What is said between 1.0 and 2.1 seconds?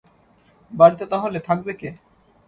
তা হলে থাকবে কে?